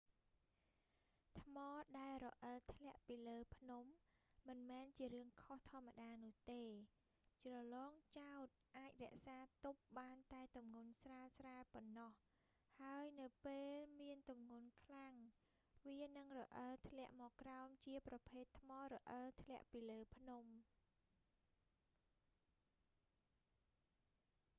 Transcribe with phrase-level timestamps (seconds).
[1.39, 1.57] ថ្ម
[1.99, 3.85] ដែលរអិលធ្លាក់ពីលើភ្នំ
[4.47, 6.63] មិនមែនជារឿងខុសធម្មតានោះទេ
[7.43, 12.11] ជ្រលងចោទ អាចរក្សាទប់បានតែទម្ងន់ស្រាលៗប៉ុណ្ណោះ
[12.81, 15.15] ហើយនៅពេលមានទម្ងន់ខ្លាំង
[15.87, 20.45] វានឹងរអិលធ្លាក់មកក្រោមជាប្រភេទថ្មរអិលធ្លាក់ពីលើភ្នំ